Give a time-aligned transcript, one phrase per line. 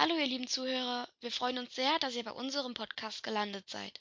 [0.00, 4.00] Hallo ihr lieben Zuhörer, wir freuen uns sehr, dass ihr bei unserem Podcast gelandet seid.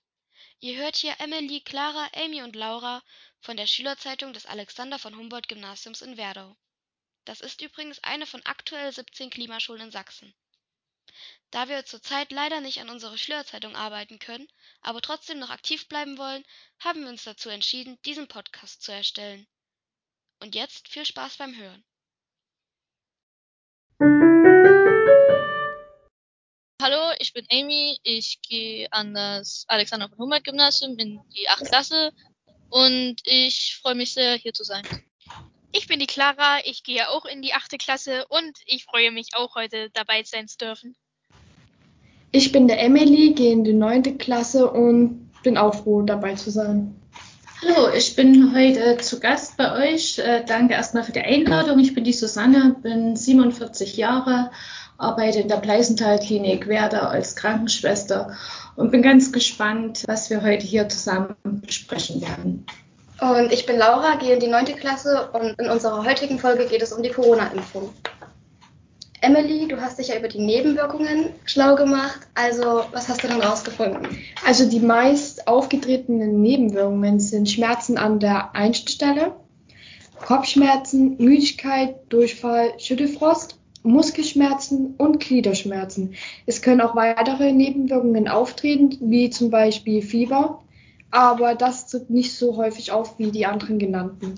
[0.62, 3.04] Ihr hört hier Emily, Clara, Amy und Laura
[3.42, 6.56] von der Schülerzeitung des Alexander von Humboldt Gymnasiums in Werdau.
[7.26, 10.34] Das ist übrigens eine von aktuell 17 Klimaschulen in Sachsen.
[11.52, 14.48] Da wir zurzeit leider nicht an unserer Schülerzeitung arbeiten können,
[14.80, 16.46] aber trotzdem noch aktiv bleiben wollen,
[16.80, 19.48] haben wir uns dazu entschieden, diesen Podcast zu erstellen.
[20.40, 21.84] Und jetzt viel Spaß beim Hören.
[26.82, 28.00] Hallo, ich bin Amy.
[28.04, 31.66] Ich gehe an das Alexander von Humboldt Gymnasium in die 8.
[31.66, 32.14] Klasse
[32.70, 34.84] und ich freue mich sehr, hier zu sein.
[35.74, 37.78] Ich bin die Clara, ich gehe auch in die 8.
[37.78, 40.96] Klasse und ich freue mich auch heute dabei sein zu dürfen.
[42.32, 44.18] Ich bin der Emily, gehe in die 9.
[44.18, 46.96] Klasse und bin auch froh, dabei zu sein.
[47.62, 50.18] Hallo, ich bin heute zu Gast bei euch.
[50.18, 51.78] Äh, danke erstmal für die Einladung.
[51.80, 54.52] Ich bin die Susanne, bin 47 Jahre,
[55.00, 58.38] arbeite in der Pleißenthal-Klinik Werder als Krankenschwester
[58.76, 62.66] und bin ganz gespannt, was wir heute hier zusammen besprechen werden.
[63.22, 64.66] Und ich bin Laura, gehe in die 9.
[64.78, 67.90] Klasse und in unserer heutigen Folge geht es um die Corona-Impfung.
[69.22, 72.22] Emily, du hast dich ja über die Nebenwirkungen schlau gemacht.
[72.36, 74.08] Also, was hast du denn rausgefunden?
[74.46, 79.36] Also, die meist aufgetretenen Nebenwirkungen sind Schmerzen an der Einstelle,
[80.26, 86.16] Kopfschmerzen, Müdigkeit, Durchfall, Schüttelfrost, Muskelschmerzen und Gliederschmerzen.
[86.46, 90.62] Es können auch weitere Nebenwirkungen auftreten, wie zum Beispiel Fieber,
[91.12, 94.36] aber das tritt nicht so häufig auf wie die anderen genannten.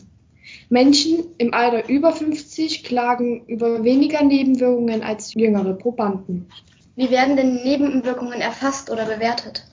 [0.70, 6.48] Menschen im Alter über 50 klagen über weniger Nebenwirkungen als jüngere Probanden.
[6.96, 9.66] Wie werden denn Nebenwirkungen erfasst oder bewertet?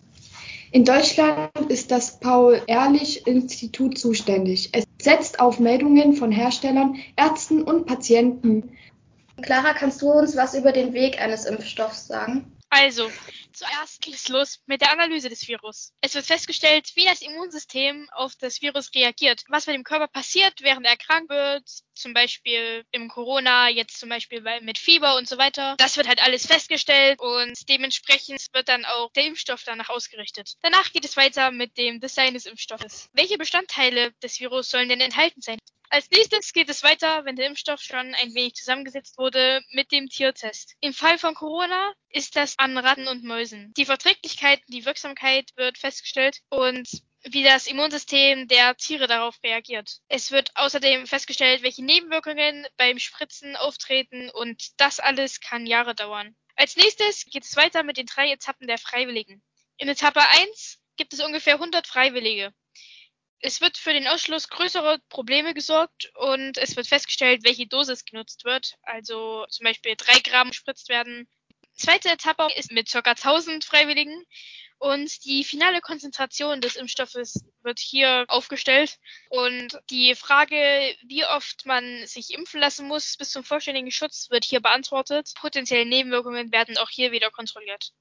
[0.70, 4.68] In Deutschland ist das Paul-Ehrlich-Institut zuständig.
[4.72, 8.70] Es setzt auf Meldungen von Herstellern, Ärzten und Patienten.
[9.42, 12.58] Clara, kannst du uns was über den Weg eines Impfstoffs sagen?
[12.70, 13.10] Also,
[13.52, 15.94] zuerst geht es los mit der Analyse des Virus.
[16.02, 20.60] Es wird festgestellt, wie das Immunsystem auf das Virus reagiert, was mit dem Körper passiert,
[20.60, 21.64] während er krank wird,
[21.94, 25.76] zum Beispiel im Corona, jetzt zum Beispiel mit Fieber und so weiter.
[25.78, 30.52] Das wird halt alles festgestellt und dementsprechend wird dann auch der Impfstoff danach ausgerichtet.
[30.60, 33.08] Danach geht es weiter mit dem Design des Impfstoffes.
[33.14, 35.58] Welche Bestandteile des Virus sollen denn enthalten sein?
[35.90, 40.08] Als nächstes geht es weiter, wenn der Impfstoff schon ein wenig zusammengesetzt wurde, mit dem
[40.08, 40.76] Tiertest.
[40.80, 43.72] Im Fall von Corona ist das an Ratten und Mäusen.
[43.74, 46.88] Die Verträglichkeit, die Wirksamkeit wird festgestellt und
[47.22, 49.98] wie das Immunsystem der Tiere darauf reagiert.
[50.08, 56.36] Es wird außerdem festgestellt, welche Nebenwirkungen beim Spritzen auftreten und das alles kann Jahre dauern.
[56.54, 59.42] Als nächstes geht es weiter mit den drei Etappen der Freiwilligen.
[59.78, 62.52] In Etappe 1 gibt es ungefähr 100 Freiwillige.
[63.40, 68.44] Es wird für den Ausschluss größerer Probleme gesorgt und es wird festgestellt, welche Dosis genutzt
[68.44, 68.74] wird.
[68.82, 71.28] Also zum Beispiel drei Gramm gespritzt werden.
[71.74, 72.98] Zweite Etappe ist mit ca.
[72.98, 74.24] 1000 Freiwilligen
[74.78, 78.98] und die finale Konzentration des Impfstoffes wird hier aufgestellt.
[79.28, 80.56] Und die Frage,
[81.02, 85.30] wie oft man sich impfen lassen muss bis zum vollständigen Schutz, wird hier beantwortet.
[85.36, 87.92] Potenzielle Nebenwirkungen werden auch hier wieder kontrolliert.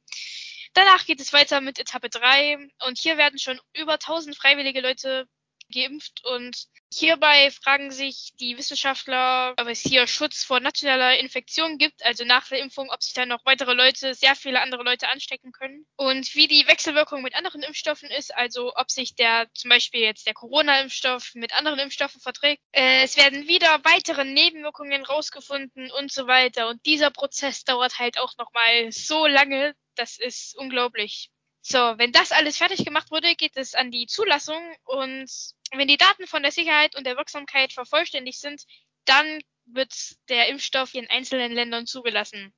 [0.78, 5.28] Danach geht es weiter mit Etappe 3 und hier werden schon über 1000 freiwillige Leute
[5.74, 12.04] geimpft und hierbei fragen sich die Wissenschaftler, ob es hier Schutz vor nationaler Infektion gibt,
[12.06, 15.52] also nach der Impfung, ob sich dann noch weitere Leute, sehr viele andere Leute anstecken
[15.52, 20.02] können und wie die Wechselwirkung mit anderen Impfstoffen ist, also ob sich der zum Beispiel
[20.02, 22.62] jetzt der Corona-Impfstoff mit anderen Impfstoffen verträgt.
[22.72, 28.20] Äh, es werden wieder weitere Nebenwirkungen rausgefunden und so weiter und dieser Prozess dauert halt
[28.20, 31.30] auch nochmal so lange, das ist unglaublich.
[31.70, 35.30] So, wenn das alles fertig gemacht wurde, geht es an die Zulassung und
[35.74, 38.64] wenn die Daten von der Sicherheit und der Wirksamkeit vervollständigt sind,
[39.04, 39.94] dann wird
[40.30, 42.54] der Impfstoff in einzelnen Ländern zugelassen.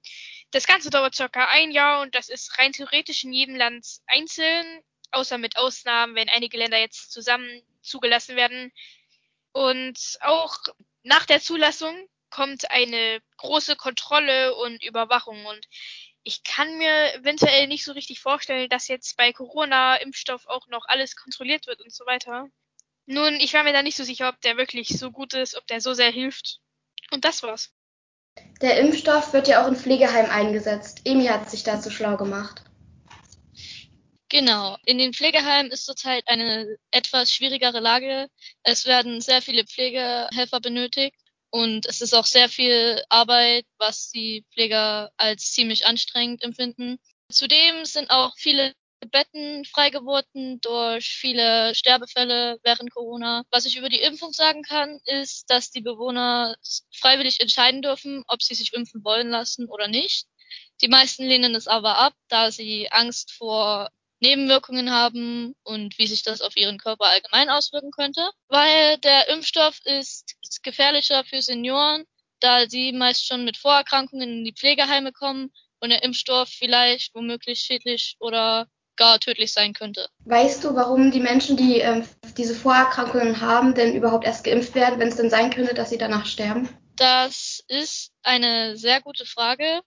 [0.52, 4.84] Das Ganze dauert circa ein Jahr und das ist rein theoretisch in jedem Land einzeln,
[5.09, 8.72] außer mit Ausnahmen, wenn einige Länder jetzt zusammen zugelassen werden.
[9.53, 10.56] Und auch
[11.02, 15.66] nach der Zulassung kommt eine große Kontrolle und Überwachung und
[16.24, 21.16] ich kann mir eventuell nicht so richtig vorstellen, dass jetzt bei Corona-Impfstoff auch noch alles
[21.16, 22.48] kontrolliert wird und so weiter.
[23.06, 25.66] Nun, ich war mir da nicht so sicher, ob der wirklich so gut ist, ob
[25.68, 26.60] der so sehr hilft.
[27.12, 27.74] Und das war's.
[28.62, 31.02] Der Impfstoff wird ja auch in Pflegeheimen eingesetzt.
[31.06, 32.64] Emi hat sich dazu schlau gemacht.
[34.30, 34.78] Genau.
[34.86, 38.30] In den Pflegeheimen ist zurzeit eine etwas schwierigere Lage.
[38.62, 41.20] Es werden sehr viele Pflegehelfer benötigt.
[41.51, 46.99] Und es ist auch sehr viel Arbeit, was die Pfleger als ziemlich anstrengend empfinden.
[47.31, 48.73] Zudem sind auch viele
[49.11, 53.43] Betten frei geworden durch viele Sterbefälle während Corona.
[53.49, 56.55] Was ich über die Impfung sagen kann, ist, dass die Bewohner
[56.93, 60.28] freiwillig entscheiden dürfen, ob sie sich impfen wollen lassen oder nicht.
[60.81, 63.90] Die meisten lehnen es aber ab, da sie Angst vor
[64.22, 68.29] Nebenwirkungen haben und wie sich das auf ihren Körper allgemein auswirken könnte.
[68.49, 72.06] Weil der Impfstoff ist gefährlicher für Senioren,
[72.40, 77.59] da sie meist schon mit Vorerkrankungen in die Pflegeheime kommen und der Impfstoff vielleicht womöglich
[77.59, 80.08] schädlich oder gar tödlich sein könnte.
[80.26, 82.03] Weißt du, warum die Menschen, die äh,
[82.38, 85.97] diese Vorerkrankungen haben, denn überhaupt erst geimpft werden, wenn es denn sein könnte, dass sie
[85.97, 86.70] danach sterben?
[86.97, 89.82] Das ist eine sehr gute Frage.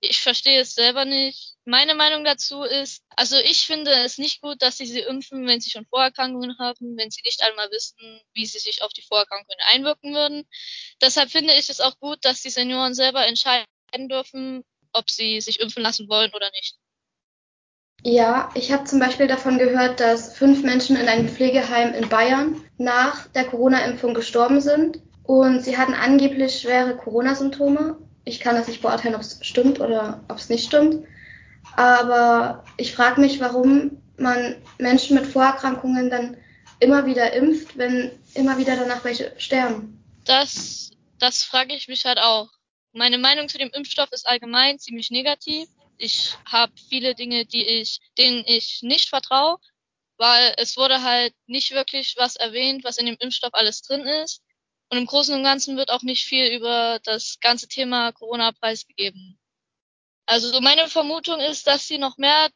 [0.00, 1.54] Ich verstehe es selber nicht.
[1.64, 5.60] Meine Meinung dazu ist, also ich finde es nicht gut, dass sie sie impfen, wenn
[5.60, 9.58] sie schon Vorerkrankungen haben, wenn sie nicht einmal wissen, wie sie sich auf die Vorerkrankungen
[9.72, 10.48] einwirken würden.
[11.02, 13.66] Deshalb finde ich es auch gut, dass die Senioren selber entscheiden
[14.08, 16.76] dürfen, ob sie sich impfen lassen wollen oder nicht.
[18.04, 22.62] Ja, ich habe zum Beispiel davon gehört, dass fünf Menschen in einem Pflegeheim in Bayern
[22.76, 27.98] nach der Corona-Impfung gestorben sind und sie hatten angeblich schwere Corona-Symptome.
[28.28, 31.06] Ich kann das nicht beurteilen, ob es stimmt oder ob es nicht stimmt.
[31.76, 36.36] Aber ich frage mich, warum man Menschen mit Vorerkrankungen dann
[36.80, 40.02] immer wieder impft, wenn immer wieder danach welche sterben.
[40.24, 42.48] Das, das frage ich mich halt auch.
[42.92, 48.00] Meine Meinung zu dem Impfstoff ist allgemein ziemlich negativ ich habe viele Dinge, die ich,
[48.16, 49.58] denen ich nicht vertraue,
[50.16, 54.42] weil es wurde halt nicht wirklich was erwähnt, was in dem Impfstoff alles drin ist.
[54.90, 59.38] Und im Großen und Ganzen wird auch nicht viel über das ganze Thema Corona preisgegeben.
[60.26, 62.48] Also meine Vermutung ist, dass sie noch mehr,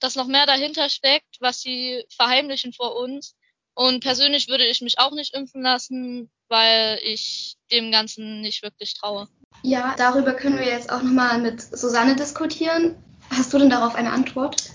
[0.00, 3.34] dass noch mehr dahinter steckt, was sie verheimlichen vor uns.
[3.74, 8.94] Und persönlich würde ich mich auch nicht impfen lassen, weil ich dem Ganzen nicht wirklich
[8.94, 9.28] traue.
[9.62, 12.96] Ja, darüber können wir jetzt auch nochmal mit Susanne diskutieren.
[13.30, 14.70] Hast du denn darauf eine Antwort?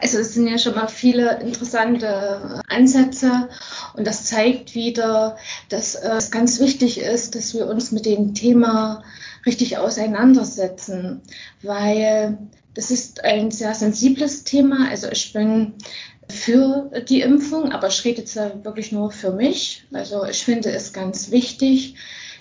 [0.00, 3.48] Also es sind ja schon mal viele interessante Ansätze
[3.94, 5.38] und das zeigt wieder,
[5.70, 9.02] dass äh, es ganz wichtig ist, dass wir uns mit dem Thema
[9.46, 11.22] richtig auseinandersetzen,
[11.62, 12.36] weil
[12.74, 14.88] das ist ein sehr sensibles Thema.
[14.90, 15.72] Also ich bin
[16.28, 19.86] für die Impfung, aber ich rede jetzt wirklich nur für mich.
[19.92, 21.94] Also ich finde es ganz wichtig,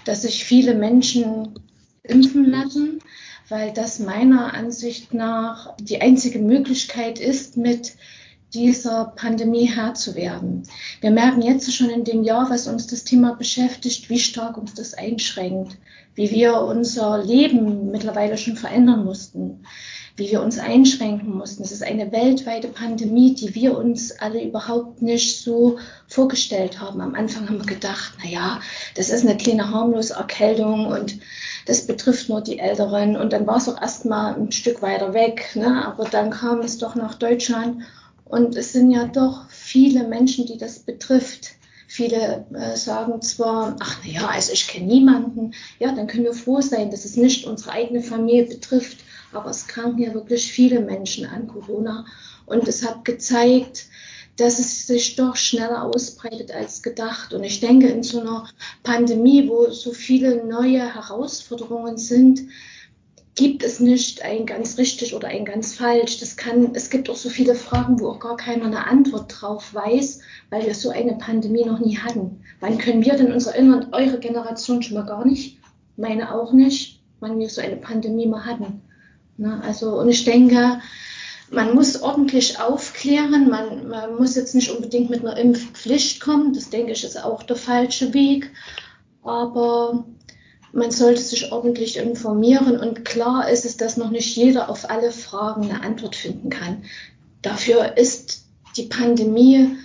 [0.04, 1.58] dass sich viele Menschen
[2.04, 3.00] impfen lassen,
[3.50, 7.94] weil das meiner Ansicht nach die einzige Möglichkeit ist, mit
[8.54, 10.64] dieser Pandemie Herr zu werden.
[11.02, 14.74] Wir merken jetzt schon in dem Jahr, was uns das Thema beschäftigt, wie stark uns
[14.74, 15.78] das einschränkt,
[16.16, 19.66] wie wir unser Leben mittlerweile schon verändern mussten
[20.18, 21.64] wie wir uns einschränken mussten.
[21.64, 25.78] Es ist eine weltweite Pandemie, die wir uns alle überhaupt nicht so
[26.08, 27.02] vorgestellt haben.
[27.02, 28.62] Am Anfang haben wir gedacht, na ja,
[28.96, 31.20] das ist eine kleine harmlose Erkältung und
[31.66, 33.18] das betrifft nur die Älteren.
[33.18, 35.50] Und dann war es auch erstmal ein Stück weiter weg.
[35.56, 35.86] Ne?
[35.86, 37.84] Aber dann kam es doch nach Deutschland
[38.24, 41.52] und es sind ja doch viele Menschen, die das betrifft.
[41.88, 45.54] Viele äh, sagen zwar, ach na ja, also ich kenne niemanden.
[45.80, 49.05] Ja, dann können wir froh sein, dass es nicht unsere eigene Familie betrifft
[49.36, 52.06] aber es kranken ja wirklich viele Menschen an Corona.
[52.46, 53.88] Und es hat gezeigt,
[54.38, 57.34] dass es sich doch schneller ausbreitet als gedacht.
[57.34, 58.48] Und ich denke, in so einer
[58.84, 62.42] Pandemie, wo so viele neue Herausforderungen sind,
[63.36, 66.20] gibt es nicht ein ganz richtig oder ein ganz falsch.
[66.20, 69.74] Das kann, es gibt auch so viele Fragen, wo auch gar keiner eine Antwort drauf
[69.74, 72.42] weiß, weil wir so eine Pandemie noch nie hatten.
[72.62, 75.60] Wann können wir denn uns erinnern, eure Generation schon mal gar nicht,
[75.98, 78.82] meine auch nicht, wann wir so eine Pandemie mal hatten.
[79.38, 79.62] Ne?
[79.64, 80.80] Also, und ich denke,
[81.52, 83.50] man muss ordentlich aufklären.
[83.50, 86.54] Man, man muss jetzt nicht unbedingt mit einer Impfpflicht kommen.
[86.54, 88.52] Das denke ich ist auch der falsche Weg.
[89.24, 90.06] Aber
[90.72, 92.80] man sollte sich ordentlich informieren.
[92.80, 96.84] Und klar ist es, dass noch nicht jeder auf alle Fragen eine Antwort finden kann.
[97.42, 99.78] Dafür ist die Pandemie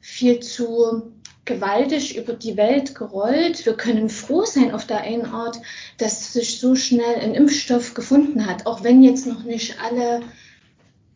[0.00, 1.13] viel zu
[1.44, 3.66] gewaltig über die Welt gerollt.
[3.66, 5.60] Wir können froh sein auf der einen Art,
[5.98, 10.22] dass sich so schnell ein Impfstoff gefunden hat, auch wenn jetzt noch nicht alle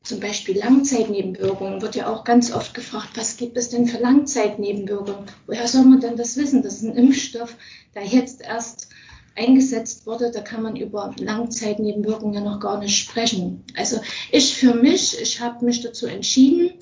[0.02, 5.26] zum Beispiel Langzeitnebenwirkungen, wird ja auch ganz oft gefragt, was gibt es denn für Langzeitnebenwirkungen?
[5.46, 6.62] Woher soll man denn das wissen?
[6.62, 7.56] Das ist ein Impfstoff,
[7.94, 8.88] der jetzt erst
[9.36, 13.64] eingesetzt wurde, da kann man über Langzeitnebenwirkungen ja noch gar nicht sprechen.
[13.76, 14.00] Also
[14.32, 16.72] ich für mich, ich habe mich dazu entschieden,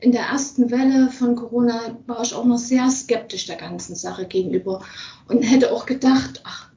[0.00, 4.24] in der ersten Welle von Corona war ich auch noch sehr skeptisch der ganzen Sache
[4.24, 4.82] gegenüber
[5.28, 6.70] und hätte auch gedacht, ach,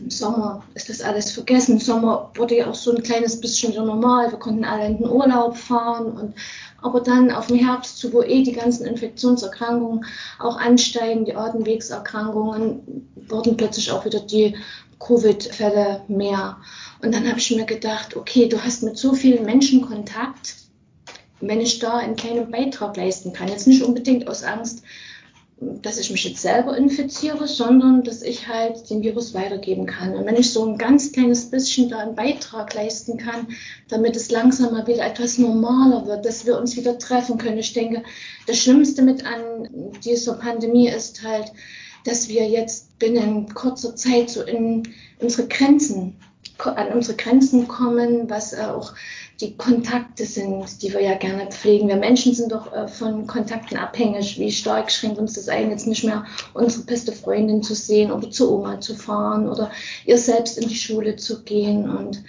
[0.00, 1.72] im Sommer ist das alles vergessen.
[1.72, 4.30] Im Sommer wurde ja auch so ein kleines bisschen so normal.
[4.30, 6.06] Wir konnten alle in den Urlaub fahren.
[6.12, 6.34] Und,
[6.80, 10.06] aber dann auf dem Herbst zu, wo eh die ganzen Infektionserkrankungen
[10.38, 14.56] auch ansteigen, die Atemwegserkrankungen, wurden plötzlich auch wieder die
[15.00, 16.56] Covid-Fälle mehr.
[17.02, 20.59] Und dann habe ich mir gedacht, okay, du hast mit so vielen Menschen Kontakt
[21.40, 23.48] wenn ich da einen kleinen Beitrag leisten kann.
[23.48, 24.82] Jetzt nicht unbedingt aus Angst
[25.60, 30.14] dass ich mich jetzt selber infiziere, sondern dass ich halt den Virus weitergeben kann.
[30.14, 33.48] Und wenn ich so ein ganz kleines bisschen da einen Beitrag leisten kann,
[33.88, 37.58] damit es langsam mal wieder etwas normaler wird, dass wir uns wieder treffen können.
[37.58, 38.02] Ich denke,
[38.46, 39.68] das Schlimmste mit an
[40.02, 41.52] dieser Pandemie ist halt,
[42.06, 44.84] dass wir jetzt binnen kurzer Zeit so in
[45.20, 46.16] unsere Grenzen,
[46.56, 48.94] an unsere Grenzen kommen, was auch
[49.40, 51.88] die Kontakte sind, die wir ja gerne pflegen.
[51.88, 54.38] Wir Menschen sind doch äh, von Kontakten abhängig.
[54.38, 58.30] Wie stark schränkt uns das ein, jetzt nicht mehr unsere beste Freundin zu sehen oder
[58.30, 59.70] zu Oma zu fahren oder
[60.04, 61.88] ihr selbst in die Schule zu gehen.
[61.88, 62.22] Und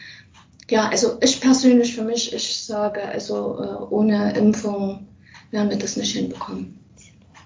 [0.69, 5.07] ja, also ich persönlich für mich, ich sage, also äh, ohne Impfung
[5.51, 6.79] werden wir das nicht hinbekommen.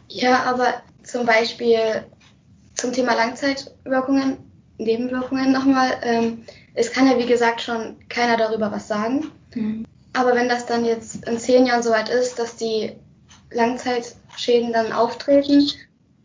[0.10, 2.06] Ja, aber zum Beispiel
[2.76, 4.38] zum Thema Langzeitwirkungen,
[4.78, 5.98] Nebenwirkungen nochmal.
[6.04, 6.44] Ähm,
[6.76, 9.32] es kann ja wie gesagt schon keiner darüber was sagen.
[9.56, 9.86] Mhm.
[10.14, 12.94] Aber wenn das dann jetzt in zehn Jahren soweit ist, dass die
[13.52, 15.70] Langzeitschäden dann auftreten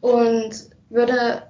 [0.00, 0.50] und
[0.90, 1.42] würde,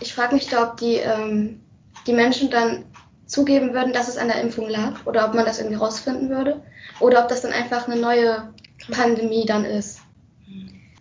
[0.00, 1.60] ich frage mich da, ob die, ähm,
[2.06, 2.84] die Menschen dann
[3.26, 6.62] zugeben würden, dass es an der Impfung lag oder ob man das irgendwie rausfinden würde
[6.98, 8.52] oder ob das dann einfach eine neue
[8.90, 10.00] Pandemie dann ist.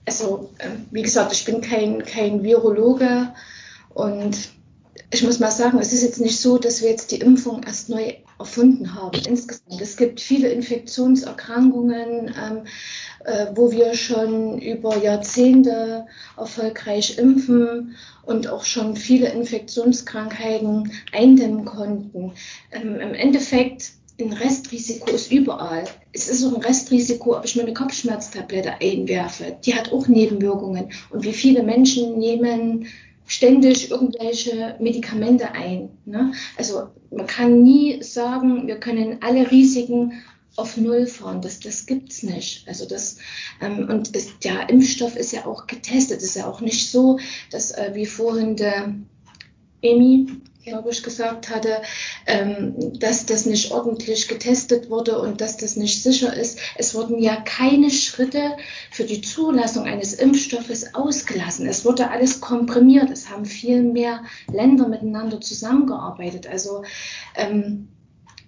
[0.05, 3.33] Also, ähm, wie gesagt, ich bin kein, kein Virologe
[3.93, 4.49] und
[5.11, 7.89] ich muss mal sagen, es ist jetzt nicht so, dass wir jetzt die Impfung erst
[7.89, 9.19] neu erfunden haben.
[9.27, 9.81] Insgesamt.
[9.81, 12.65] Es gibt viele Infektionserkrankungen, ähm,
[13.25, 16.05] äh, wo wir schon über Jahrzehnte
[16.37, 22.33] erfolgreich impfen und auch schon viele Infektionskrankheiten eindämmen konnten.
[22.71, 25.85] Ähm, Im Endeffekt ein Restrisiko ist überall.
[26.11, 29.57] Es ist auch ein Restrisiko, ob ich mir eine Kopfschmerztablette einwerfe.
[29.65, 30.91] Die hat auch Nebenwirkungen.
[31.09, 32.87] Und wie viele Menschen nehmen
[33.29, 35.89] ständig irgendwelche Medikamente ein.
[36.05, 36.33] Ne?
[36.57, 40.13] Also man kann nie sagen, wir können alle Risiken
[40.55, 41.41] auf Null fahren.
[41.41, 42.67] Das, das gibt's nicht.
[42.67, 43.17] Also das,
[43.61, 46.17] ähm, und ist, der Impfstoff ist ja auch getestet.
[46.17, 47.19] Es ist ja auch nicht so,
[47.51, 48.95] dass, äh, wie vorhin der
[49.81, 50.27] Emi
[50.63, 51.81] glaube ich, gesagt hatte,
[52.25, 56.59] ähm, dass das nicht ordentlich getestet wurde und dass das nicht sicher ist.
[56.75, 58.57] Es wurden ja keine Schritte
[58.91, 61.67] für die Zulassung eines Impfstoffes ausgelassen.
[61.67, 63.09] Es wurde alles komprimiert.
[63.09, 66.47] Es haben viel mehr Länder miteinander zusammengearbeitet.
[66.47, 66.83] Also
[67.35, 67.89] ähm,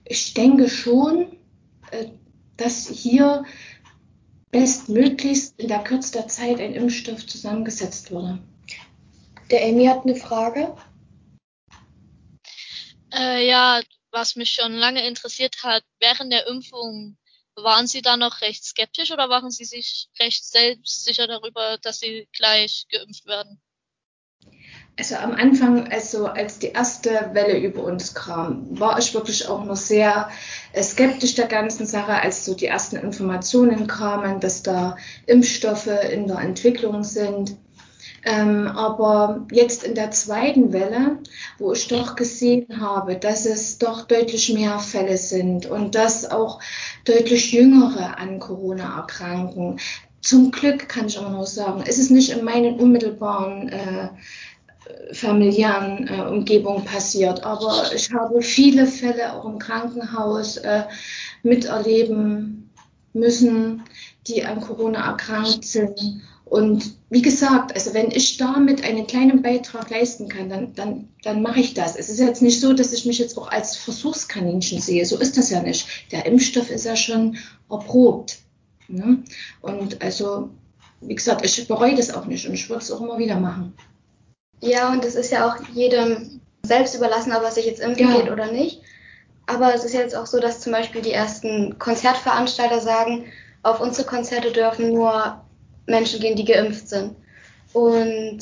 [0.04, 1.28] ich denke schon,
[1.92, 2.08] äh,
[2.58, 3.46] dass hier
[4.52, 8.40] bestmöglichst in der Kürze der Zeit ein Impfstoff zusammengesetzt wurde.
[9.50, 10.76] Der Amy hat eine Frage.
[13.14, 17.18] Äh, ja, was mich schon lange interessiert hat, während der Impfung,
[17.56, 22.28] waren Sie da noch recht skeptisch oder waren Sie sich recht selbstsicher darüber, dass Sie
[22.32, 23.62] gleich geimpft werden?
[24.98, 29.64] Also am Anfang, also als die erste Welle über uns kam, war ich wirklich auch
[29.64, 30.30] noch sehr
[30.74, 36.28] äh, skeptisch der ganzen Sache, als so die ersten Informationen kamen, dass da Impfstoffe in
[36.28, 37.56] der Entwicklung sind.
[38.24, 41.20] Ähm, aber jetzt in der zweiten Welle,
[41.58, 46.60] wo ich doch gesehen habe, dass es doch deutlich mehr Fälle sind und dass auch
[47.06, 49.80] deutlich Jüngere an Corona erkranken.
[50.22, 54.10] Zum Glück kann ich immer nur sagen, es ist nicht in meinen unmittelbaren äh,
[55.14, 57.44] familiären äh, Umgebung passiert.
[57.44, 60.84] Aber ich habe viele Fälle auch im Krankenhaus äh,
[61.44, 62.70] miterleben
[63.14, 63.84] müssen,
[64.28, 66.22] die an Corona erkrankt sind.
[66.46, 71.42] Und wie gesagt, also wenn ich damit einen kleinen Beitrag leisten kann, dann, dann, dann
[71.42, 71.98] mache ich das.
[71.98, 75.06] Es ist jetzt nicht so, dass ich mich jetzt auch als Versuchskaninchen sehe.
[75.06, 76.10] So ist das ja nicht.
[76.14, 77.38] Der Impfstoff ist ja schon
[77.70, 78.38] erprobt.
[78.88, 79.22] Ne?
[79.60, 80.52] Und also,
[81.02, 83.74] wie gesagt, ich bereue das auch nicht und ich würde es auch immer wieder machen.
[84.62, 88.22] Ja, und es ist ja auch jedem selbst überlassen, ob er sich jetzt impfen ja.
[88.22, 88.84] geht oder nicht.
[89.48, 93.26] Aber es ist jetzt auch so, dass zum Beispiel die ersten Konzertveranstalter sagen,
[93.64, 95.42] auf unsere Konzerte dürfen nur
[95.86, 97.16] Menschen gehen, die geimpft sind.
[97.74, 98.40] Und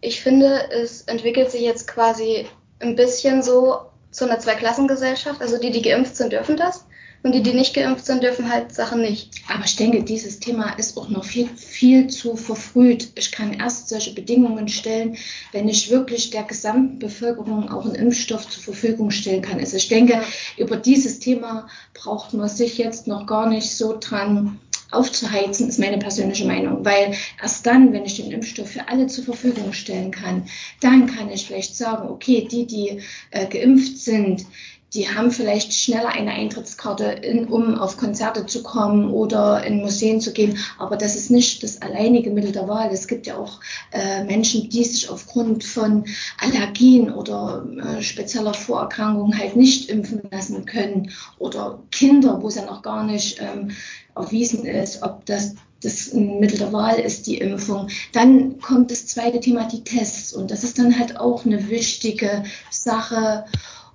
[0.00, 2.46] ich finde, es entwickelt sich jetzt quasi
[2.80, 3.76] ein bisschen so
[4.10, 5.40] zu einer Zweiklassengesellschaft.
[5.40, 6.84] Also die, die geimpft sind, dürfen das.
[7.24, 9.30] Und die, die nicht geimpft sind, dürfen halt Sachen nicht.
[9.48, 13.12] Aber ich denke, dieses Thema ist auch noch viel, viel zu verfrüht.
[13.14, 15.16] Ich kann erst solche Bedingungen stellen,
[15.52, 19.60] wenn ich wirklich der gesamten Bevölkerung auch einen Impfstoff zur Verfügung stellen kann.
[19.60, 20.20] Also ich denke,
[20.56, 24.58] über dieses Thema braucht man sich jetzt noch gar nicht so dran
[24.92, 26.84] aufzuheizen, ist meine persönliche Meinung.
[26.84, 30.46] Weil erst dann, wenn ich den Impfstoff für alle zur Verfügung stellen kann,
[30.80, 34.46] dann kann ich vielleicht sagen, okay, die, die äh, geimpft sind,
[34.94, 40.20] die haben vielleicht schneller eine Eintrittskarte, in, um auf Konzerte zu kommen oder in Museen
[40.20, 40.58] zu gehen.
[40.78, 42.90] Aber das ist nicht das alleinige Mittel der Wahl.
[42.92, 43.60] Es gibt ja auch
[43.92, 46.04] äh, Menschen, die sich aufgrund von
[46.38, 51.10] Allergien oder äh, spezieller Vorerkrankungen halt nicht impfen lassen können.
[51.38, 53.70] Oder Kinder, wo es ja noch gar nicht ähm,
[54.14, 57.88] erwiesen ist, ob das das Mittel der Wahl ist die Impfung.
[58.12, 60.32] Dann kommt das zweite Thema, die Tests.
[60.32, 63.44] Und das ist dann halt auch eine wichtige Sache,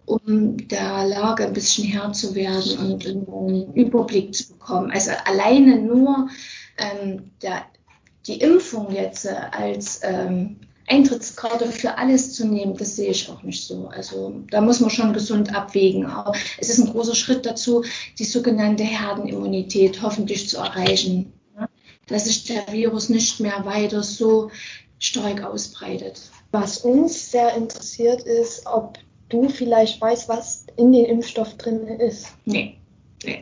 [0.06, 4.92] um der Lage ein bisschen Herr zu werden und einen Überblick zu bekommen.
[4.92, 6.30] Also alleine nur
[6.78, 7.66] ähm, der,
[8.26, 10.58] die Impfung jetzt äh, als ähm,
[10.88, 13.90] Eintrittskarte für alles zu nehmen, das sehe ich auch nicht so.
[13.90, 16.06] Also da muss man schon gesund abwägen.
[16.06, 17.84] Aber es ist ein großer Schritt dazu,
[18.18, 21.34] die sogenannte Herdenimmunität hoffentlich zu erreichen
[22.08, 24.50] dass sich der Virus nicht mehr weiter so
[25.00, 26.20] stark ausbreitet.
[26.52, 28.98] Was uns sehr interessiert ist, ob
[29.30, 32.28] du vielleicht weißt, was in den Impfstoff drin ist.
[32.46, 32.78] Nee.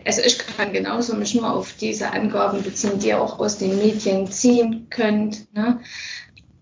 [0.06, 3.78] Also ich kann genauso mich nur auf diese Angaben beziehen, die ihr auch aus den
[3.78, 5.54] Medien ziehen könnt.
[5.54, 5.82] Ne?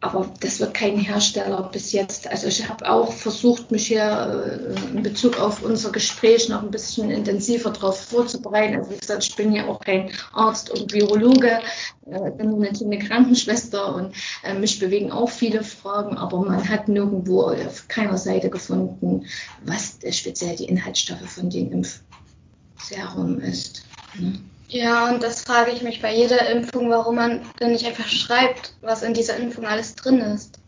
[0.03, 2.27] Aber das wird kein Hersteller bis jetzt.
[2.27, 6.71] Also ich habe auch versucht, mich hier äh, in Bezug auf unser Gespräch noch ein
[6.71, 8.75] bisschen intensiver darauf vorzubereiten.
[8.75, 11.61] Also wie gesagt, ich bin ja auch kein Arzt und Virologe,
[12.05, 16.89] äh, bin nur eine Krankenschwester und äh, mich bewegen auch viele Fragen, aber man hat
[16.89, 19.25] nirgendwo auf keiner Seite gefunden,
[19.63, 23.85] was speziell die Inhaltsstoffe von den Impfserum ist.
[24.19, 24.37] Ne?
[24.73, 28.73] Ja, und das frage ich mich bei jeder Impfung, warum man denn nicht einfach schreibt,
[28.81, 30.59] was in dieser Impfung alles drin ist.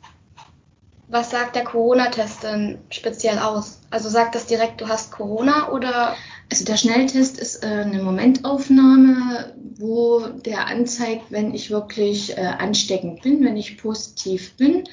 [1.08, 3.80] Was sagt der Corona-Test denn speziell aus?
[3.90, 6.16] Also sagt das direkt, du hast Corona oder?
[6.52, 13.24] Also der Schnelltest ist äh, eine Momentaufnahme, wo der anzeigt, wenn ich wirklich äh, ansteckend
[13.24, 14.84] bin, wenn ich positiv bin.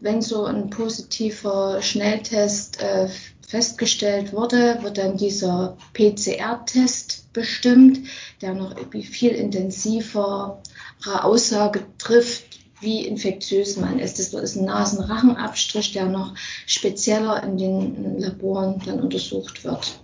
[0.00, 3.08] Wenn so ein positiver Schnelltest äh,
[3.46, 8.00] festgestellt wurde, wird dann dieser PCR-Test bestimmt,
[8.40, 10.58] der noch viel intensivere
[11.04, 14.18] Aussage trifft, wie infektiös man ist.
[14.18, 16.34] Das ist ein Nasenrachenabstrich, der noch
[16.66, 20.00] spezieller in den Laboren dann untersucht wird.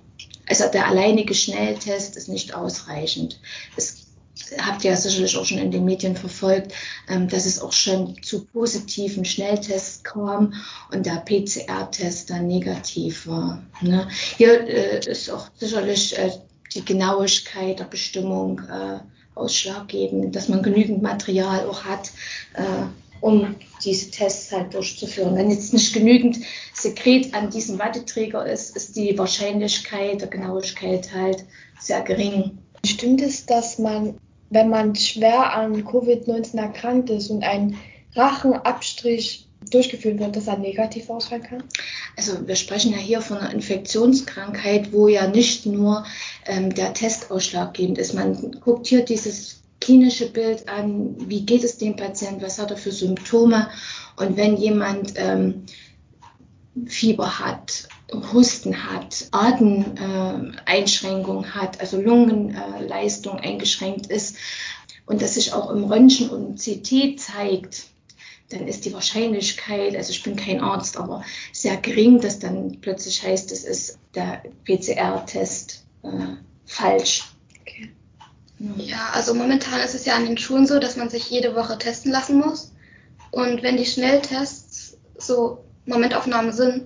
[0.46, 3.38] Also der alleinige Schnelltest ist nicht ausreichend.
[3.76, 4.09] Es
[4.58, 6.72] habt ihr ja sicherlich auch schon in den Medien verfolgt,
[7.08, 10.54] ähm, dass es auch schon zu positiven Schnelltests kam
[10.92, 13.62] und der PCR-Test dann negativ war.
[13.80, 14.08] Ne?
[14.36, 16.30] Hier äh, ist auch sicherlich äh,
[16.74, 18.98] die Genauigkeit der Bestimmung äh,
[19.34, 22.10] ausschlaggebend, dass man genügend Material auch hat,
[23.20, 25.34] um diese Tests halt durchzuführen.
[25.36, 26.38] Wenn jetzt nicht genügend
[26.74, 31.44] Sekret an diesem Watteträger ist, ist die Wahrscheinlichkeit der Genauigkeit halt
[31.78, 32.58] sehr gering.
[32.84, 34.18] Stimmt es, dass man
[34.50, 37.78] wenn man schwer an Covid-19 erkrankt ist und ein
[38.14, 41.62] Rachenabstrich durchgeführt wird, dass er negativ ausfallen kann?
[42.16, 46.04] Also wir sprechen ja hier von einer Infektionskrankheit, wo ja nicht nur
[46.46, 48.14] ähm, der Test ausschlaggebend ist.
[48.14, 52.76] Man guckt hier dieses klinische Bild an, wie geht es dem Patienten, was hat er
[52.76, 53.68] für Symptome
[54.16, 55.64] und wenn jemand ähm,
[56.86, 57.88] Fieber hat,
[58.32, 64.36] Husten hat, Atemeinschränkungen äh, hat, also Lungenleistung äh, eingeschränkt ist
[65.06, 67.90] und das sich auch im Röntgen und CT zeigt,
[68.50, 73.22] dann ist die Wahrscheinlichkeit, also ich bin kein Arzt, aber sehr gering, dass dann plötzlich
[73.22, 76.08] heißt, es ist der PCR-Test äh,
[76.66, 77.24] falsch.
[77.60, 77.90] Okay.
[78.76, 81.78] Ja, also momentan ist es ja an den Schulen so, dass man sich jede Woche
[81.78, 82.72] testen lassen muss.
[83.30, 86.84] Und wenn die Schnelltests so Momentaufnahmen sind,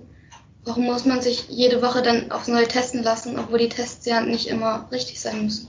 [0.63, 4.21] warum muss man sich jede Woche dann aufs Neue testen lassen, obwohl die Tests ja
[4.21, 5.67] nicht immer richtig sein müssen?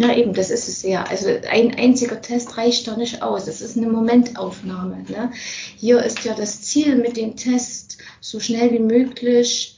[0.00, 1.02] Na eben, das ist es ja.
[1.02, 3.48] Also ein einziger Test reicht doch nicht aus.
[3.48, 5.04] Es ist eine Momentaufnahme.
[5.08, 5.32] Ne?
[5.76, 9.76] Hier ist ja das Ziel mit den Tests, so schnell wie möglich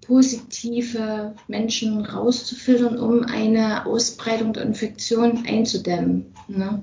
[0.00, 6.32] positive Menschen rauszufiltern, um eine Ausbreitung der Infektion einzudämmen.
[6.48, 6.80] Ne?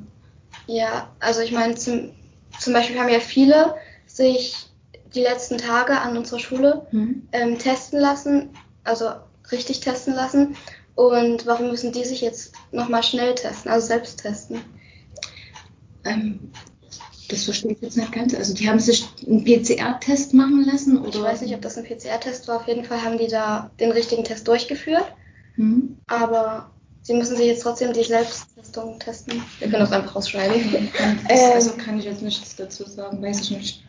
[0.67, 2.11] Ja, also ich meine, zum,
[2.59, 3.73] zum Beispiel haben ja viele
[4.05, 4.64] sich
[5.15, 7.27] die letzten Tage an unserer Schule mhm.
[7.31, 8.49] ähm, testen lassen,
[8.83, 9.11] also
[9.51, 10.55] richtig testen lassen.
[10.95, 14.61] Und warum müssen die sich jetzt nochmal schnell testen, also selbst testen?
[16.05, 16.51] Ähm,
[17.29, 18.33] das verstehe ich jetzt nicht ganz.
[18.33, 20.99] Also die haben sich einen PCR-Test machen lassen?
[20.99, 21.09] Oder?
[21.09, 22.57] Ich weiß nicht, ob das ein PCR-Test war.
[22.57, 25.05] Auf jeden Fall haben die da den richtigen Test durchgeführt.
[25.55, 25.97] Mhm.
[26.07, 26.69] Aber
[27.01, 29.41] sie müssen sich jetzt trotzdem die Selbsttestung testen.
[29.59, 30.89] Wir können das einfach rausschreiben.
[31.29, 33.85] also kann ich jetzt nichts dazu sagen, weiß ich nicht.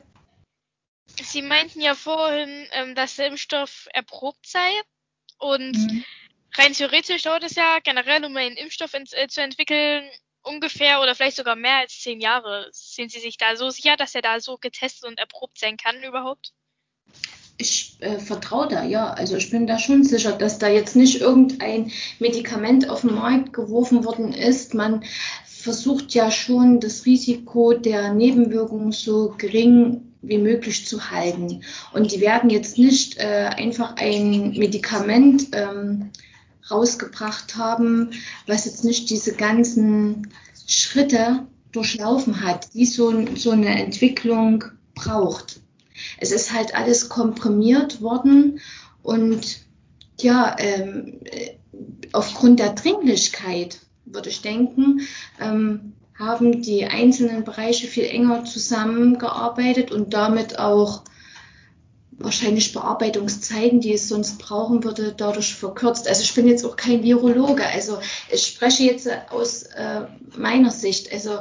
[1.22, 4.68] Sie meinten ja vorhin, ähm, dass der Impfstoff erprobt sei.
[5.38, 6.04] Und mhm.
[6.54, 10.08] rein theoretisch dauert es ja generell, um einen Impfstoff ins, äh, zu entwickeln,
[10.42, 12.68] ungefähr oder vielleicht sogar mehr als zehn Jahre.
[12.72, 16.02] Sind Sie sich da so sicher, dass er da so getestet und erprobt sein kann
[16.02, 16.52] überhaupt?
[17.58, 19.12] Ich äh, vertraue da, ja.
[19.12, 23.52] Also ich bin da schon sicher, dass da jetzt nicht irgendein Medikament auf den Markt
[23.54, 24.74] geworfen worden ist.
[24.74, 25.04] Man
[25.46, 31.62] versucht ja schon das Risiko der Nebenwirkungen so gering wie möglich zu halten.
[31.92, 36.10] Und die werden jetzt nicht äh, einfach ein Medikament ähm,
[36.70, 38.10] rausgebracht haben,
[38.46, 40.28] was jetzt nicht diese ganzen
[40.66, 45.60] Schritte durchlaufen hat, die so, so eine Entwicklung braucht.
[46.18, 48.60] Es ist halt alles komprimiert worden
[49.02, 49.60] und
[50.18, 51.20] ja, ähm,
[52.12, 55.02] aufgrund der Dringlichkeit, würde ich denken,
[55.40, 61.02] ähm, haben die einzelnen Bereiche viel enger zusammengearbeitet und damit auch
[62.18, 66.08] wahrscheinlich Bearbeitungszeiten, die es sonst brauchen würde, dadurch verkürzt.
[66.08, 67.98] Also ich bin jetzt auch kein Virologe, also
[68.30, 70.02] ich spreche jetzt aus äh,
[70.36, 71.12] meiner Sicht.
[71.12, 71.40] Also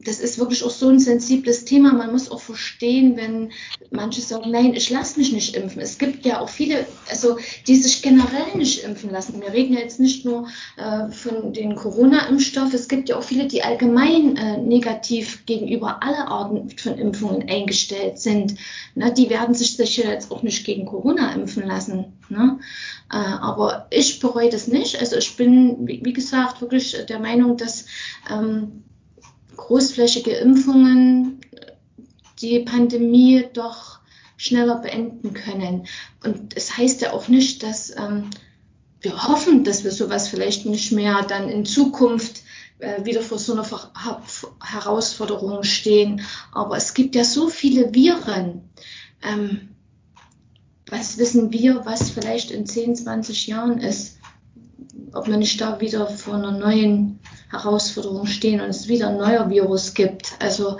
[0.00, 1.92] das ist wirklich auch so ein sensibles Thema.
[1.92, 3.50] Man muss auch verstehen, wenn
[3.90, 5.82] manche sagen, nein, ich lasse mich nicht impfen.
[5.82, 9.40] Es gibt ja auch viele, also die sich generell nicht impfen lassen.
[9.40, 12.72] Wir reden ja jetzt nicht nur äh, von den Corona-Impfstoff.
[12.74, 18.18] Es gibt ja auch viele, die allgemein äh, negativ gegenüber aller Arten von Impfungen eingestellt
[18.18, 18.54] sind.
[18.94, 22.18] Ne, die werden sich sicher jetzt auch nicht gegen Corona impfen lassen.
[22.28, 22.60] Ne?
[23.10, 25.00] Äh, aber ich bereue das nicht.
[25.00, 27.86] Also ich bin, wie, wie gesagt, wirklich der Meinung, dass
[28.30, 28.84] ähm,
[29.58, 31.40] großflächige Impfungen
[32.40, 33.98] die Pandemie doch
[34.36, 35.86] schneller beenden können.
[36.24, 38.30] Und es das heißt ja auch nicht, dass ähm,
[39.00, 42.42] wir hoffen, dass wir sowas vielleicht nicht mehr dann in Zukunft
[42.78, 43.90] äh, wieder vor so einer Ver
[44.62, 46.22] Herausforderung stehen.
[46.52, 48.70] Aber es gibt ja so viele Viren.
[49.22, 49.74] Ähm,
[50.86, 54.17] was wissen wir, was vielleicht in 10, 20 Jahren ist?
[55.12, 57.18] Ob wir nicht da wieder vor einer neuen
[57.50, 60.32] Herausforderungen stehen und es wieder ein neuer Virus gibt.
[60.38, 60.78] Also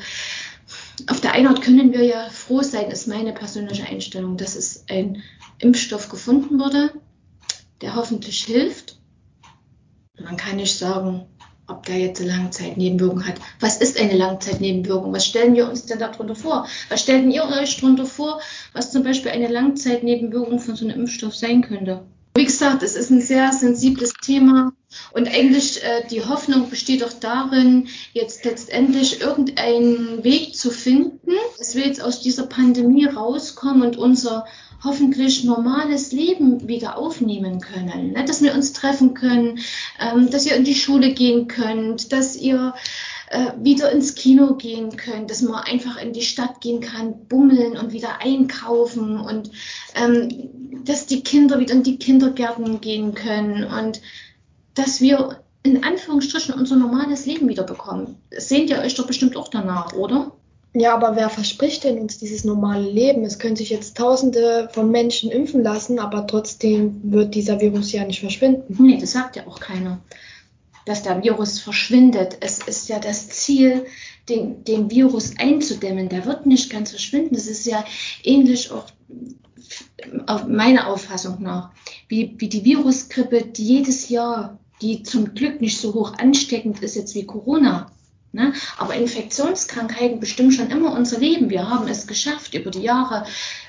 [1.06, 4.84] auf der einen Art können wir ja froh sein, ist meine persönliche Einstellung, dass es
[4.88, 5.22] ein
[5.58, 6.92] Impfstoff gefunden wurde,
[7.80, 8.98] der hoffentlich hilft.
[10.20, 11.26] Man kann nicht sagen,
[11.68, 13.36] ob der jetzt eine Langzeitnebenwirkung hat.
[13.60, 15.12] Was ist eine Langzeitnebenwirkung?
[15.12, 16.66] Was stellen wir uns denn darunter vor?
[16.88, 18.40] Was stellt ihr euch darunter vor,
[18.72, 22.04] was zum Beispiel eine Langzeitnebenwirkung von so einem Impfstoff sein könnte?
[22.48, 24.72] Gesagt, es ist ein sehr sensibles Thema
[25.12, 31.74] und eigentlich äh, die Hoffnung besteht auch darin, jetzt letztendlich irgendeinen Weg zu finden, dass
[31.74, 34.46] wir jetzt aus dieser Pandemie rauskommen und unser
[34.82, 38.12] hoffentlich normales Leben wieder aufnehmen können.
[38.12, 38.24] Ne?
[38.24, 39.58] Dass wir uns treffen können,
[40.00, 42.72] ähm, dass ihr in die Schule gehen könnt, dass ihr
[43.30, 47.76] äh, wieder ins Kino gehen können, dass man einfach in die Stadt gehen kann, bummeln
[47.76, 49.50] und wieder einkaufen und
[49.94, 54.00] ähm, dass die Kinder wieder in die Kindergärten gehen können und
[54.74, 58.16] dass wir in Anführungsstrichen unser normales Leben wieder bekommen.
[58.30, 60.32] Sehnt ihr euch doch bestimmt auch danach, oder?
[60.74, 63.24] Ja, aber wer verspricht denn uns dieses normale Leben?
[63.24, 68.04] Es können sich jetzt Tausende von Menschen impfen lassen, aber trotzdem wird dieser Virus ja
[68.04, 68.76] nicht verschwinden.
[68.78, 69.98] Nee, das sagt ja auch keiner
[70.88, 72.38] dass der Virus verschwindet.
[72.40, 73.86] Es ist ja das Ziel,
[74.28, 76.08] den, den Virus einzudämmen.
[76.08, 77.34] Der wird nicht ganz verschwinden.
[77.34, 77.84] Das ist ja
[78.24, 78.86] ähnlich auch
[80.46, 81.70] meiner Auffassung nach,
[82.08, 86.94] wie, wie die Virusgrippe, die jedes Jahr, die zum Glück nicht so hoch ansteckend ist
[86.94, 87.90] jetzt wie Corona.
[88.32, 88.52] Ne?
[88.76, 91.50] Aber Infektionskrankheiten bestimmen schon immer unser Leben.
[91.50, 93.26] Wir haben es geschafft, über die Jahre,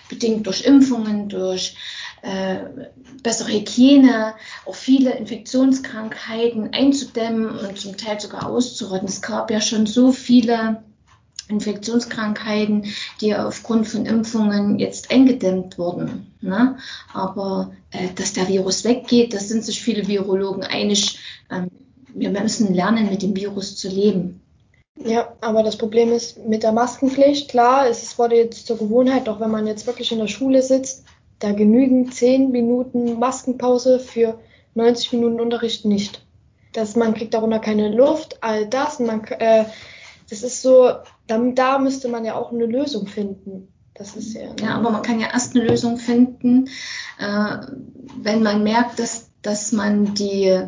[0.10, 1.76] bedingt durch Impfungen, durch
[3.24, 4.34] bessere Hygiene,
[4.66, 9.08] auch viele Infektionskrankheiten einzudämmen und zum Teil sogar auszurotten.
[9.08, 10.84] Es gab ja schon so viele
[11.50, 12.86] Infektionskrankheiten,
[13.22, 16.32] die aufgrund von Impfungen jetzt eingedämmt wurden.
[16.42, 16.78] Ne?
[17.14, 21.20] Aber äh, dass der Virus weggeht, das sind sich viele Virologen einig.
[21.52, 21.70] Ähm,
[22.14, 24.42] wir müssen lernen, mit dem Virus zu leben.
[25.04, 29.40] Ja, aber das Problem ist mit der Maskenpflicht, klar, es wurde jetzt zur Gewohnheit, auch
[29.40, 31.06] wenn man jetzt wirklich in der Schule sitzt,
[31.40, 34.40] da genügen 10 Minuten Maskenpause für
[34.76, 36.24] 90 Minuten Unterricht nicht.
[36.74, 39.00] Das, man kriegt darunter keine Luft, all das.
[39.00, 39.66] Man, äh,
[40.30, 40.92] das ist so,
[41.28, 43.70] dann, da müsste man ja auch eine Lösung finden.
[43.96, 46.70] Das ist ja, ja, aber man kann ja erst eine Lösung finden,
[47.20, 47.58] äh,
[48.22, 50.68] wenn man merkt, dass, dass man die,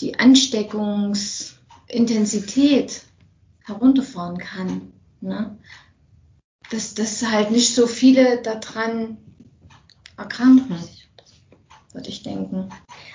[0.00, 3.02] die Ansteckungsintensität
[3.64, 4.92] herunterfahren kann.
[5.20, 5.56] Ne?
[6.70, 9.18] Dass, dass halt nicht so viele daran
[10.16, 10.78] erkranken,
[11.92, 12.68] würde ich denken.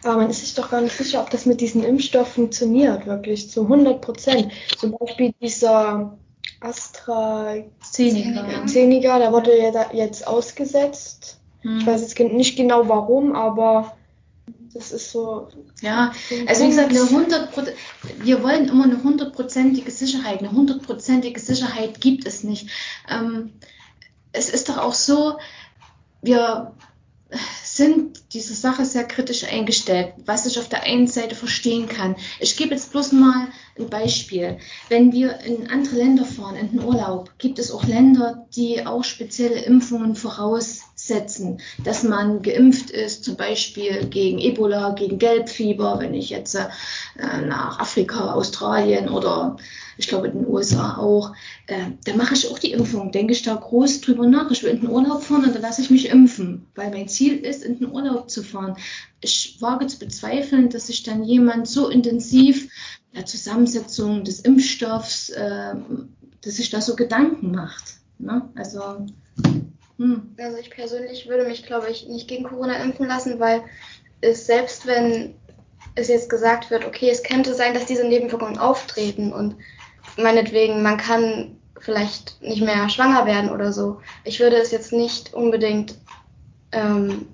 [0.03, 3.49] Aber man ist sich doch gar nicht sicher, ob das mit diesem Impfstoff funktioniert, wirklich
[3.49, 4.51] zu 100 Prozent.
[4.77, 6.17] Zum Beispiel dieser
[6.59, 11.39] AstraZeneca, der wurde ja jetzt ausgesetzt.
[11.61, 11.79] Hm.
[11.79, 13.97] Ich weiß jetzt nicht genau warum, aber
[14.73, 15.49] das ist so.
[15.81, 16.11] Ja,
[16.45, 17.49] also wie gesagt, eine 100
[18.19, 20.39] wir wollen immer eine hundertprozentige Sicherheit.
[20.39, 22.69] Eine hundertprozentige Sicherheit gibt es nicht.
[23.09, 23.53] Ähm,
[24.31, 25.37] es ist doch auch so,
[26.21, 26.73] wir
[27.77, 32.15] sind diese Sache sehr kritisch eingestellt, was ich auf der einen Seite verstehen kann.
[32.39, 34.57] Ich gebe jetzt bloß mal ein Beispiel.
[34.89, 39.03] Wenn wir in andere Länder fahren, in den Urlaub, gibt es auch Länder, die auch
[39.03, 46.13] spezielle Impfungen voraus setzen, dass man geimpft ist, zum Beispiel gegen Ebola, gegen Gelbfieber, wenn
[46.13, 46.67] ich jetzt äh,
[47.45, 49.57] nach Afrika, Australien oder
[49.97, 51.33] ich glaube in den USA auch,
[51.65, 54.51] äh, da mache ich auch die Impfung, denke ich da groß drüber nach.
[54.51, 57.37] Ich will in den Urlaub fahren und dann lasse ich mich impfen, weil mein Ziel
[57.37, 58.75] ist, in den Urlaub zu fahren.
[59.21, 62.69] Ich wage zu bezweifeln, dass sich dann jemand so intensiv
[63.15, 65.75] der Zusammensetzung des Impfstoffs, äh,
[66.41, 67.95] dass sich da so Gedanken macht.
[68.19, 68.47] Ne?
[68.55, 69.07] Also,
[69.97, 70.35] hm.
[70.39, 73.63] also ich persönlich würde mich, glaube ich, nicht gegen Corona impfen lassen, weil
[74.21, 75.35] es selbst wenn
[75.95, 79.55] es jetzt gesagt wird, okay, es könnte sein, dass diese Nebenwirkungen auftreten und
[80.17, 84.01] meinetwegen, man kann vielleicht nicht mehr schwanger werden oder so.
[84.23, 85.95] Ich würde es jetzt nicht unbedingt
[86.71, 87.27] ähm,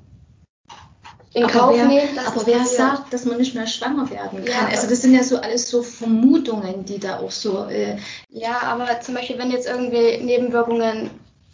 [1.34, 2.16] in aber Kauf wer, nehmen.
[2.16, 4.54] Dass aber wer sagt, dass man nicht mehr schwanger werden kann?
[4.54, 7.66] Ja, also das sind ja so alles so Vermutungen, die da auch so.
[7.66, 7.98] Äh
[8.30, 11.10] ja, aber zum Beispiel, wenn jetzt irgendwie Nebenwirkungen,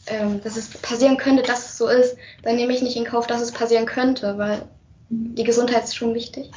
[0.10, 3.28] ähm, dass es passieren könnte, dass es so ist, dann nehme ich nicht in Kauf,
[3.28, 4.64] dass es passieren könnte, weil
[5.10, 6.52] die Gesundheit ist schon wichtig.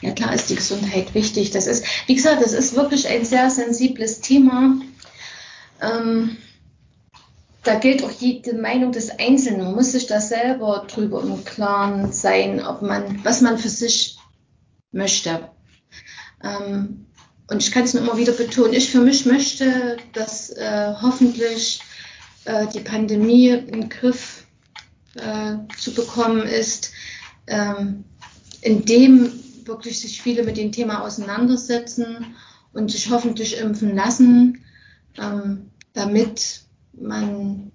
[0.00, 1.50] Ja, klar ist die Gesundheit wichtig.
[1.50, 4.76] Das ist, wie gesagt, das ist wirklich ein sehr sensibles Thema.
[5.80, 6.36] Ähm,
[7.64, 9.64] da gilt auch die, Meinung des Einzelnen.
[9.64, 14.18] Man muss sich da selber drüber im Klaren sein, ob man, was man für sich
[14.92, 15.50] möchte.
[16.42, 17.06] Ähm,
[17.50, 21.80] und ich kann es nur immer wieder betonen, ich für mich möchte, dass äh, hoffentlich
[22.44, 24.46] äh, die Pandemie in den Griff
[25.14, 26.92] äh, zu bekommen ist,
[27.46, 28.04] ähm,
[28.60, 29.32] indem
[29.64, 32.34] wirklich sich viele mit dem Thema auseinandersetzen
[32.72, 34.64] und sich hoffentlich impfen lassen,
[35.16, 37.72] ähm, damit man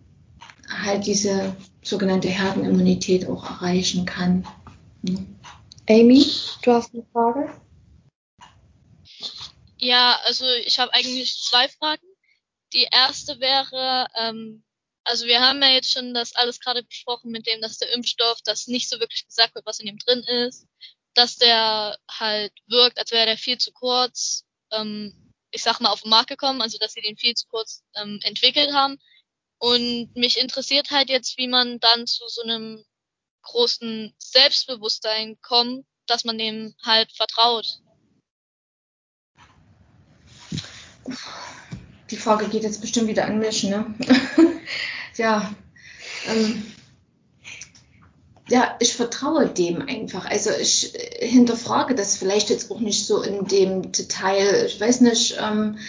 [0.70, 4.48] halt diese sogenannte Herdenimmunität auch erreichen kann.
[5.08, 5.36] Hm.
[5.90, 6.26] Amy,
[6.62, 7.54] du hast eine Frage?
[9.78, 12.13] Ja, also ich habe eigentlich zwei Fragen.
[12.74, 14.64] Die erste wäre, ähm,
[15.04, 18.42] also wir haben ja jetzt schon das alles gerade besprochen mit dem, dass der Impfstoff,
[18.44, 20.66] dass nicht so wirklich gesagt wird, was in ihm drin ist,
[21.14, 26.02] dass der halt wirkt, als wäre der viel zu kurz, ähm, ich sag mal, auf
[26.02, 28.98] den Markt gekommen, also dass sie den viel zu kurz ähm, entwickelt haben.
[29.60, 32.84] Und mich interessiert halt jetzt, wie man dann zu so einem
[33.44, 37.80] großen Selbstbewusstsein kommt, dass man dem halt vertraut.
[42.14, 43.88] Die Frage geht jetzt bestimmt wieder an mich, ne?
[45.18, 45.52] ja.
[46.28, 46.62] Ähm,
[48.48, 50.26] ja, ich vertraue dem einfach.
[50.26, 54.68] Also ich hinterfrage das vielleicht jetzt auch nicht so in dem Detail.
[54.68, 55.80] Ich weiß nicht, ähm,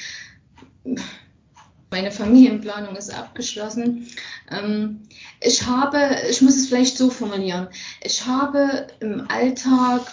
[1.91, 4.09] meine Familienplanung ist abgeschlossen.
[4.51, 5.03] Ähm,
[5.43, 7.69] ich habe, ich muss es vielleicht so formulieren,
[8.03, 10.11] ich habe im Alltag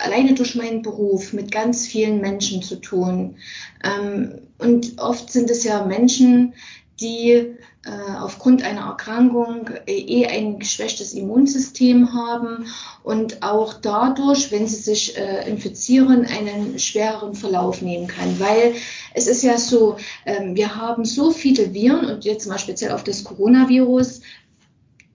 [0.00, 3.36] alleine durch meinen Beruf mit ganz vielen Menschen zu tun.
[3.84, 6.54] Ähm, und oft sind es ja Menschen,
[7.00, 12.66] die äh, aufgrund einer Erkrankung äh, eh ein geschwächtes Immunsystem haben
[13.02, 18.38] und auch dadurch, wenn sie sich äh, infizieren, einen schwereren Verlauf nehmen kann.
[18.38, 18.74] Weil
[19.14, 23.02] es ist ja so, ähm, wir haben so viele Viren und jetzt mal speziell auf
[23.02, 24.20] das Coronavirus,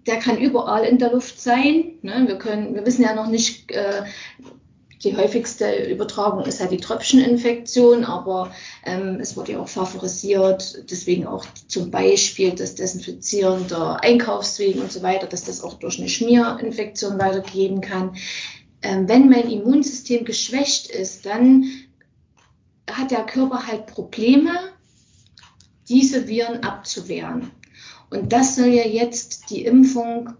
[0.07, 1.99] der kann überall in der Luft sein.
[2.01, 2.23] Ne?
[2.25, 4.03] Wir können, wir wissen ja noch nicht, äh,
[5.03, 8.51] die häufigste Übertragung ist halt die Tröpfcheninfektion, aber
[8.85, 14.91] ähm, es wird ja auch favorisiert, deswegen auch zum Beispiel das Desinfizieren der Einkaufswegen und
[14.91, 18.15] so weiter, dass das auch durch eine Schmierinfektion weitergehen kann.
[18.81, 21.65] Ähm, wenn mein Immunsystem geschwächt ist, dann
[22.89, 24.51] hat der Körper halt Probleme,
[25.89, 27.51] diese Viren abzuwehren.
[28.09, 30.33] Und das soll ja jetzt die Impfung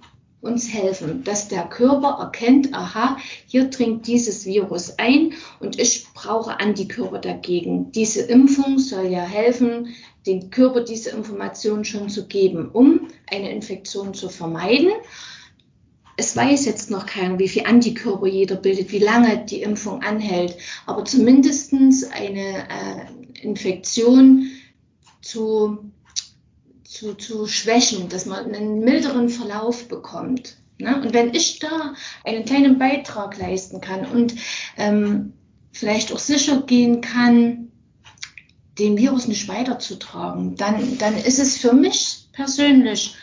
[0.46, 6.60] uns helfen, dass der Körper erkennt, aha, hier dringt dieses Virus ein und ich brauche
[6.60, 7.92] Antikörper dagegen.
[7.92, 14.14] Diese Impfung soll ja helfen, dem Körper diese Information schon zu geben, um eine Infektion
[14.14, 14.92] zu vermeiden.
[16.18, 20.56] Es weiß jetzt noch keiner, wie viel Antikörper jeder bildet, wie lange die Impfung anhält,
[20.86, 21.74] aber zumindest
[22.14, 24.50] eine äh, Infektion
[25.22, 25.92] zu
[26.96, 30.56] zu, zu schwächen, dass man einen milderen Verlauf bekommt.
[30.78, 31.02] Ne?
[31.02, 34.36] Und wenn ich da einen kleinen Beitrag leisten kann und
[34.78, 35.34] ähm,
[35.74, 37.72] vielleicht auch sicher gehen kann,
[38.80, 43.16] den Virus nicht weiterzutragen, dann, dann ist es für mich persönlich,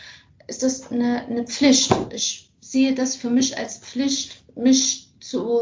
[0.46, 1.94] ist das eine, eine Pflicht.
[2.14, 5.60] Ich sehe das für mich als Pflicht, mich zu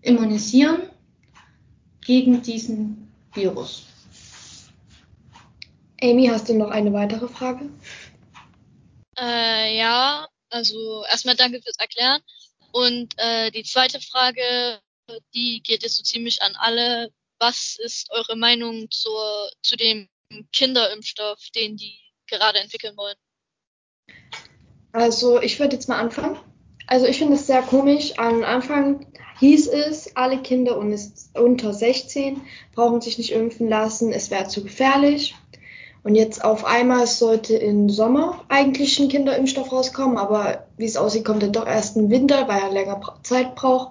[0.00, 0.78] immunisieren
[2.04, 3.84] gegen diesen Virus.
[6.02, 7.70] Amy, hast du noch eine weitere Frage?
[9.18, 12.20] Äh, ja, also erstmal danke fürs Erklären.
[12.72, 14.80] Und äh, die zweite Frage,
[15.34, 17.10] die geht jetzt so ziemlich an alle.
[17.38, 20.08] Was ist eure Meinung zur, zu dem
[20.52, 23.16] Kinderimpfstoff, den die gerade entwickeln wollen?
[24.92, 26.38] Also ich würde jetzt mal anfangen.
[26.86, 28.18] Also ich finde es sehr komisch.
[28.18, 29.06] Am Anfang
[29.40, 32.40] hieß es, alle Kinder unter 16
[32.74, 35.34] brauchen sich nicht impfen lassen, es wäre zu gefährlich.
[36.06, 41.24] Und jetzt auf einmal sollte im Sommer eigentlich ein Kinderimpfstoff rauskommen, aber wie es aussieht,
[41.24, 43.90] kommt er doch erst im Winter, weil er länger Zeit braucht.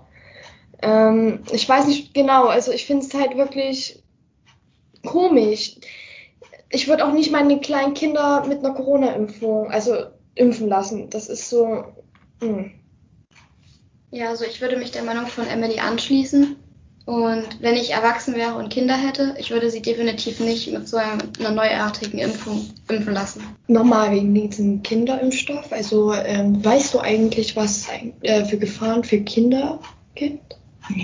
[0.82, 4.02] Ähm, ich weiß nicht genau, also ich finde es halt wirklich
[5.06, 5.76] komisch.
[6.70, 11.10] Ich würde auch nicht meine kleinen Kinder mit einer Corona-Impfung, also impfen lassen.
[11.10, 11.84] Das ist so.
[12.40, 12.48] Mh.
[12.48, 12.72] Hm.
[14.12, 16.56] Ja, also ich würde mich der Meinung von Emily anschließen.
[17.06, 20.98] Und wenn ich erwachsen wäre und Kinder hätte, ich würde sie definitiv nicht mit so
[20.98, 23.44] einer neuartigen Impfung impfen lassen.
[23.68, 25.72] Nochmal wegen diesem Kinderimpfstoff.
[25.72, 27.88] Also ähm, weißt du eigentlich, was
[28.22, 29.80] äh, für Gefahren für Kinder
[30.16, 30.58] gibt?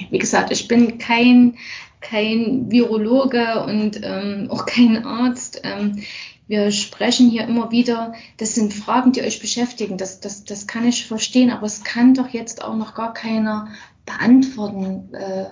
[0.10, 1.56] Wie gesagt, ich bin kein,
[2.02, 5.62] kein Virologe und ähm, auch kein Arzt.
[5.64, 6.04] Ähm,
[6.48, 9.98] wir sprechen hier immer wieder, das sind Fragen, die euch beschäftigen.
[9.98, 13.68] Das, das, das kann ich verstehen, aber es kann doch jetzt auch noch gar keiner
[14.06, 15.46] beantworten, äh,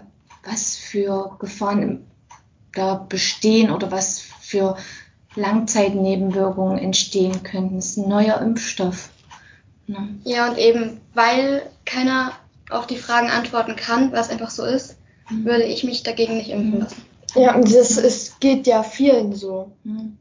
[0.44, 2.06] was für Gefahren
[2.74, 4.78] da bestehen oder was für
[5.36, 7.78] Langzeitnebenwirkungen entstehen könnten.
[7.78, 9.10] Es ist ein neuer Impfstoff.
[9.88, 10.20] Ne?
[10.24, 12.34] Ja, und eben weil keiner
[12.70, 14.98] auf die Fragen antworten kann, was einfach so ist,
[15.30, 15.46] mhm.
[15.46, 16.80] würde ich mich dagegen nicht impfen mhm.
[16.82, 17.02] lassen.
[17.36, 19.72] Ja, und das ist, geht ja vielen so.
[19.84, 20.18] Mhm.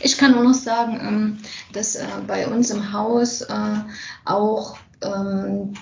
[0.00, 1.38] Ich kann nur noch sagen, ähm,
[1.72, 3.78] dass äh, bei uns im Haus äh,
[4.24, 5.74] auch ähm,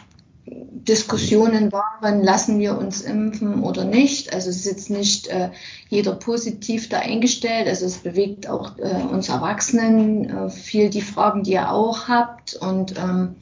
[0.47, 4.33] Diskussionen waren, lassen wir uns impfen oder nicht.
[4.33, 5.51] Also es ist jetzt nicht äh,
[5.89, 7.67] jeder positiv da eingestellt.
[7.67, 12.55] Also es bewegt auch äh, uns Erwachsenen äh, viel die Fragen, die ihr auch habt.
[12.55, 13.35] Und ähm,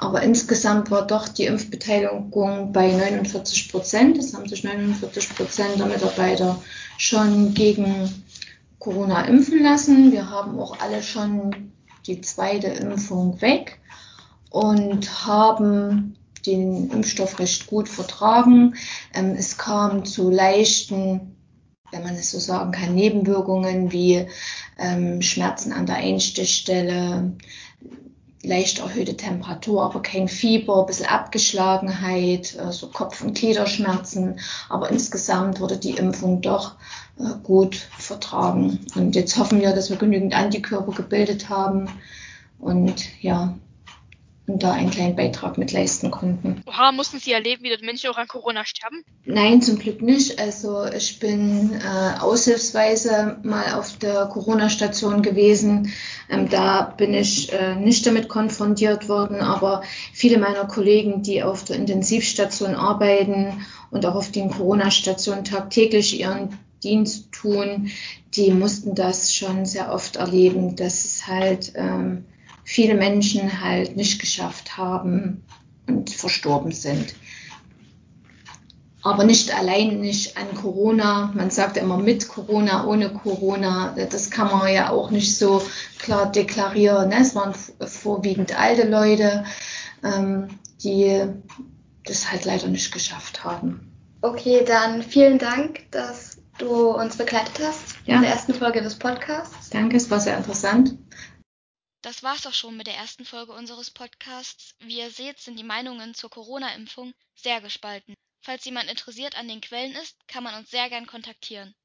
[0.00, 4.18] aber insgesamt war doch die Impfbeteiligung bei 49 Prozent.
[4.18, 6.60] Es haben sich 49 Prozent der Mitarbeiter
[6.98, 8.10] schon gegen
[8.80, 10.10] Corona impfen lassen.
[10.10, 11.70] Wir haben auch alle schon
[12.08, 13.78] die zweite Impfung weg
[14.50, 18.74] und haben den Impfstoff recht gut vertragen.
[19.14, 21.36] Ähm, es kam zu leichten,
[21.90, 24.26] wenn man es so sagen kann, Nebenwirkungen wie
[24.78, 27.32] ähm, Schmerzen an der Einstichstelle,
[28.42, 34.40] leicht erhöhte Temperatur, aber kein Fieber, ein bisschen Abgeschlagenheit, äh, so Kopf- und Gliederschmerzen.
[34.68, 36.74] Aber insgesamt wurde die Impfung doch
[37.18, 38.80] äh, gut vertragen.
[38.96, 41.88] Und jetzt hoffen wir, dass wir genügend Antikörper gebildet haben.
[42.58, 43.54] Und ja,
[44.46, 46.62] da einen kleinen Beitrag mit leisten konnten.
[46.66, 49.04] Oha, mussten Sie erleben, wie dort Menschen auch an Corona sterben?
[49.24, 50.40] Nein, zum Glück nicht.
[50.40, 55.92] Also ich bin äh, aushilfsweise mal auf der Corona-Station gewesen.
[56.28, 61.64] Ähm, da bin ich äh, nicht damit konfrontiert worden, aber viele meiner Kollegen, die auf
[61.64, 67.92] der Intensivstation arbeiten und auch auf den Corona-Stationen tagtäglich ihren Dienst tun,
[68.34, 72.24] die mussten das schon sehr oft erleben, dass es halt ähm,
[72.64, 75.44] viele Menschen halt nicht geschafft haben
[75.86, 77.14] und verstorben sind.
[79.04, 81.32] Aber nicht allein nicht an Corona.
[81.34, 83.96] Man sagt immer mit Corona, ohne Corona.
[84.10, 85.60] Das kann man ja auch nicht so
[85.98, 87.08] klar deklarieren.
[87.08, 87.20] Ne?
[87.20, 89.44] Es waren vorwiegend alte Leute,
[90.04, 90.48] ähm,
[90.84, 91.24] die
[92.04, 93.92] das halt leider nicht geschafft haben.
[94.20, 98.16] Okay, dann vielen Dank, dass du uns begleitet hast ja.
[98.16, 99.70] in der ersten Folge des Podcasts.
[99.70, 100.96] Danke, es war sehr interessant.
[102.02, 104.74] Das war's auch schon mit der ersten Folge unseres Podcasts.
[104.80, 108.16] Wie ihr seht, sind die Meinungen zur Corona-Impfung sehr gespalten.
[108.40, 111.76] Falls jemand interessiert an den Quellen ist, kann man uns sehr gern kontaktieren.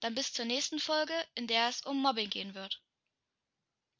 [0.00, 2.80] Dann bis zur nächsten Folge, in der es um Mobbing gehen wird.